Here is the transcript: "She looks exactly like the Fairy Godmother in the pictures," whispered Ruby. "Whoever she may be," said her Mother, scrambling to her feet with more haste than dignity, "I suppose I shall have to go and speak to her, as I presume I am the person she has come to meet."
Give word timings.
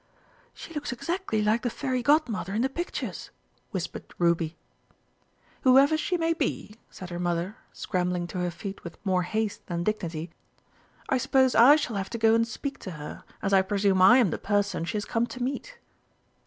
"She 0.55 0.73
looks 0.73 0.91
exactly 0.91 1.43
like 1.43 1.61
the 1.61 1.69
Fairy 1.69 2.01
Godmother 2.01 2.55
in 2.55 2.63
the 2.63 2.69
pictures," 2.69 3.29
whispered 3.69 4.15
Ruby. 4.17 4.57
"Whoever 5.61 5.95
she 5.95 6.17
may 6.17 6.33
be," 6.33 6.73
said 6.89 7.11
her 7.11 7.19
Mother, 7.19 7.57
scrambling 7.71 8.25
to 8.29 8.39
her 8.39 8.49
feet 8.49 8.83
with 8.83 8.97
more 9.05 9.21
haste 9.21 9.67
than 9.67 9.83
dignity, 9.83 10.31
"I 11.07 11.19
suppose 11.19 11.53
I 11.53 11.75
shall 11.75 11.97
have 11.97 12.09
to 12.09 12.17
go 12.17 12.33
and 12.33 12.47
speak 12.47 12.79
to 12.79 12.91
her, 12.97 13.23
as 13.43 13.53
I 13.53 13.61
presume 13.61 14.01
I 14.01 14.17
am 14.17 14.31
the 14.31 14.39
person 14.39 14.85
she 14.85 14.97
has 14.97 15.05
come 15.05 15.27
to 15.27 15.43
meet." 15.43 15.77